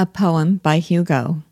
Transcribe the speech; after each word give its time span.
A 0.00 0.06
poem 0.06 0.56
by 0.62 0.78
Hugo. 0.78 1.42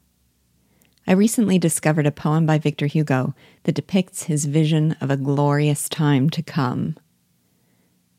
I 1.07 1.13
recently 1.13 1.59
discovered 1.59 2.07
a 2.07 2.11
poem 2.11 2.47
by 2.47 2.57
Victor 2.57 2.87
Hugo 2.87 3.35
that 3.65 3.75
depicts 3.75 4.23
his 4.23 4.47
vision 4.47 4.97
of 5.03 5.11
a 5.11 5.19
glorious 5.19 5.87
time 5.87 6.31
to 6.31 6.43
come. 6.43 6.97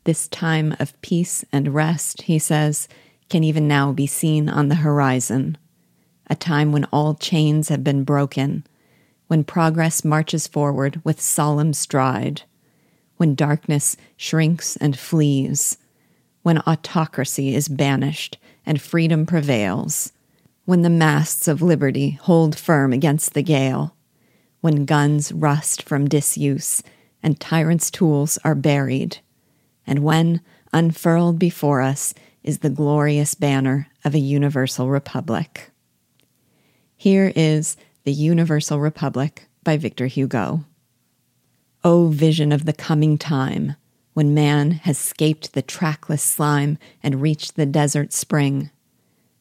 This 0.04 0.28
time 0.28 0.76
of 0.78 1.00
peace 1.00 1.44
and 1.50 1.74
rest, 1.74 2.22
he 2.22 2.38
says, 2.38 2.86
can 3.28 3.42
even 3.42 3.66
now 3.66 3.90
be 3.90 4.06
seen 4.06 4.48
on 4.48 4.68
the 4.68 4.76
horizon. 4.76 5.58
A 6.28 6.36
time 6.36 6.70
when 6.70 6.84
all 6.92 7.14
chains 7.16 7.68
have 7.68 7.82
been 7.82 8.04
broken, 8.04 8.64
when 9.26 9.42
progress 9.42 10.04
marches 10.04 10.46
forward 10.46 11.00
with 11.02 11.20
solemn 11.20 11.72
stride, 11.72 12.42
when 13.16 13.34
darkness 13.34 13.96
shrinks 14.16 14.76
and 14.76 14.96
flees, 14.96 15.76
when 16.42 16.58
autocracy 16.58 17.52
is 17.52 17.66
banished 17.66 18.38
and 18.64 18.80
freedom 18.80 19.26
prevails 19.26 20.12
when 20.64 20.82
the 20.82 20.90
masts 20.90 21.48
of 21.48 21.62
liberty 21.62 22.18
hold 22.22 22.56
firm 22.56 22.92
against 22.92 23.34
the 23.34 23.42
gale, 23.42 23.96
when 24.60 24.84
guns 24.84 25.32
rust 25.32 25.82
from 25.82 26.08
disuse 26.08 26.82
and 27.22 27.40
tyrants' 27.40 27.90
tools 27.90 28.38
are 28.44 28.54
buried, 28.54 29.18
and 29.86 30.00
when, 30.00 30.40
unfurled 30.72 31.38
before 31.38 31.80
us, 31.80 32.14
is 32.42 32.58
the 32.58 32.70
glorious 32.70 33.34
banner 33.34 33.88
of 34.04 34.14
a 34.14 34.18
universal 34.18 34.88
republic. 34.88 35.70
Here 36.96 37.32
is 37.34 37.76
The 38.04 38.12
Universal 38.12 38.80
Republic 38.80 39.48
by 39.64 39.76
Victor 39.76 40.06
Hugo. 40.06 40.64
O 41.82 42.08
vision 42.08 42.52
of 42.52 42.66
the 42.66 42.72
coming 42.72 43.16
time, 43.16 43.76
when 44.12 44.34
man 44.34 44.72
has 44.72 44.98
scaped 44.98 45.52
the 45.52 45.62
trackless 45.62 46.22
slime 46.22 46.76
and 47.02 47.22
reached 47.22 47.56
the 47.56 47.66
desert 47.66 48.12
spring 48.12 48.70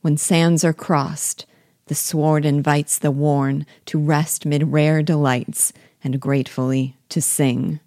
when 0.02 0.18
sands 0.18 0.64
are 0.64 0.74
crossed, 0.74 1.46
the 1.88 1.96
sword 1.96 2.46
invites 2.46 2.98
the 3.00 3.12
worn 3.12 3.66
to 3.86 4.00
rest 4.00 4.46
mid 4.46 4.72
rare 4.72 5.02
delights 5.02 5.74
and 6.04 6.20
gratefully 6.22 6.96
to 7.10 7.22
sing. 7.22 7.80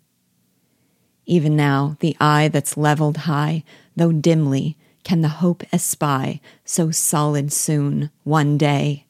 Even 1.24 1.56
now, 1.56 1.96
the 2.00 2.16
eye 2.20 2.48
that's 2.48 2.76
leveled 2.76 3.18
high, 3.18 3.62
though 3.96 4.12
dimly, 4.12 4.76
can 5.04 5.20
the 5.20 5.28
hope 5.28 5.62
espy, 5.72 6.40
so 6.64 6.90
solid 6.90 7.52
soon, 7.52 8.10
one 8.24 8.58
day. 8.58 9.06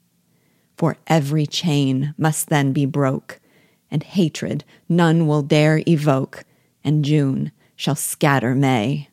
For 0.77 0.97
every 1.07 1.47
chain 1.47 2.15
must 2.17 2.49
then 2.49 2.73
be 2.73 2.87
broke, 2.87 3.41
and 3.91 4.03
hatred 4.03 4.65
none 4.89 5.27
will 5.27 5.43
dare 5.43 5.83
evoke, 5.87 6.45
and 6.85 7.05
June 7.05 7.53
shall 7.77 7.95
scatter 7.95 8.55
May. 8.55 9.09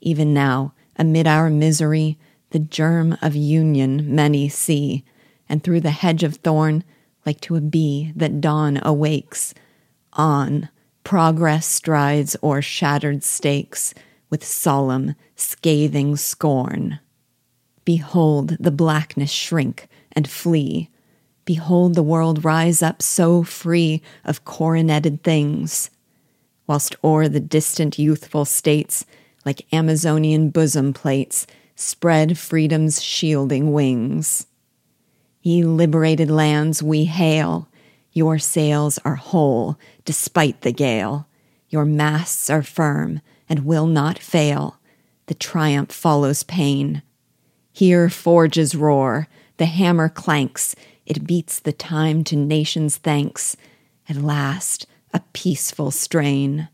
Even 0.00 0.34
now, 0.34 0.74
amid 0.96 1.26
our 1.26 1.48
misery, 1.48 2.18
the 2.52 2.58
germ 2.58 3.16
of 3.20 3.34
union 3.34 4.14
many 4.14 4.48
see, 4.48 5.04
and 5.48 5.62
through 5.62 5.80
the 5.80 5.90
hedge 5.90 6.22
of 6.22 6.36
thorn, 6.36 6.84
like 7.26 7.40
to 7.40 7.56
a 7.56 7.60
bee 7.60 8.12
that 8.16 8.40
dawn 8.40 8.80
awakes, 8.82 9.54
on 10.14 10.68
progress 11.04 11.66
strides 11.66 12.36
o'er 12.42 12.62
shattered 12.62 13.24
stakes 13.24 13.94
with 14.30 14.44
solemn, 14.44 15.14
scathing 15.36 16.16
scorn. 16.16 16.98
Behold 17.84 18.56
the 18.60 18.70
blackness 18.70 19.30
shrink 19.30 19.88
and 20.12 20.28
flee. 20.28 20.88
Behold 21.44 21.94
the 21.94 22.02
world 22.02 22.44
rise 22.44 22.82
up 22.82 23.02
so 23.02 23.42
free 23.42 24.00
of 24.24 24.44
coroneted 24.44 25.22
things, 25.22 25.90
whilst 26.66 26.94
o'er 27.02 27.28
the 27.28 27.40
distant 27.40 27.98
youthful 27.98 28.44
states, 28.44 29.04
like 29.44 29.66
Amazonian 29.72 30.50
bosom 30.50 30.92
plates, 30.92 31.46
spread 31.82 32.38
freedom's 32.38 33.02
shielding 33.02 33.72
wings. 33.72 34.46
Ye 35.42 35.64
liberated 35.64 36.30
lands, 36.30 36.82
we 36.82 37.04
hail. 37.04 37.68
Your 38.12 38.38
sails 38.38 38.98
are 39.04 39.16
whole 39.16 39.78
despite 40.04 40.60
the 40.62 40.72
gale. 40.72 41.26
Your 41.68 41.84
masts 41.84 42.48
are 42.50 42.62
firm 42.62 43.20
and 43.48 43.64
will 43.64 43.86
not 43.86 44.18
fail. 44.18 44.78
The 45.26 45.34
triumph 45.34 45.92
follows 45.92 46.42
pain. 46.42 47.02
Here 47.72 48.08
forges 48.10 48.74
roar, 48.74 49.28
the 49.56 49.66
hammer 49.66 50.08
clanks, 50.08 50.74
it 51.06 51.26
beats 51.26 51.58
the 51.58 51.72
time 51.72 52.22
to 52.24 52.36
nations' 52.36 52.96
thanks. 52.96 53.56
At 54.08 54.16
last, 54.16 54.86
a 55.12 55.22
peaceful 55.32 55.90
strain. 55.90 56.68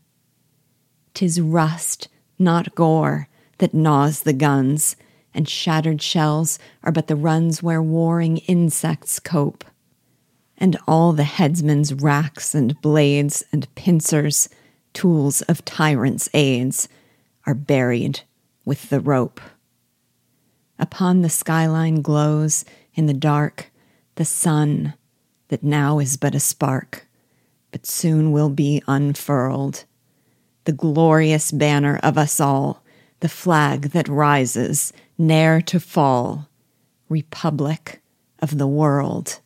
Tis 1.13 1.41
rust, 1.41 2.07
not 2.37 2.75
gore, 2.75 3.27
that 3.57 3.73
gnaws 3.73 4.21
the 4.21 4.33
guns, 4.33 4.95
and 5.33 5.47
shattered 5.47 6.01
shells 6.01 6.59
are 6.83 6.91
but 6.91 7.07
the 7.07 7.15
runs 7.15 7.61
where 7.63 7.81
warring 7.81 8.37
insects 8.37 9.19
cope. 9.19 9.63
And 10.57 10.77
all 10.87 11.13
the 11.13 11.23
headsman's 11.23 11.93
racks 11.93 12.53
and 12.53 12.79
blades 12.81 13.43
and 13.51 13.73
pincers, 13.75 14.49
tools 14.93 15.41
of 15.43 15.63
tyrants' 15.63 16.29
aids, 16.33 16.89
are 17.45 17.53
buried 17.53 18.21
with 18.65 18.89
the 18.89 18.99
rope. 18.99 19.39
Upon 20.77 21.21
the 21.21 21.29
skyline 21.29 22.01
glows 22.01 22.65
in 22.93 23.05
the 23.05 23.13
dark 23.13 23.71
the 24.15 24.25
sun 24.25 24.93
that 25.47 25.63
now 25.63 25.99
is 25.99 26.17
but 26.17 26.35
a 26.35 26.39
spark, 26.39 27.07
but 27.71 27.85
soon 27.85 28.31
will 28.31 28.49
be 28.49 28.83
unfurled. 28.87 29.85
The 30.65 30.73
glorious 30.73 31.51
banner 31.51 31.99
of 32.03 32.17
us 32.17 32.39
all 32.39 32.83
the 33.21 33.29
flag 33.29 33.91
that 33.91 34.07
rises, 34.07 34.93
ne'er 35.19 35.61
to 35.61 35.79
fall, 35.79 36.49
Republic 37.09 38.01
of 38.39 38.57
the 38.57 38.67
world. 38.67 39.41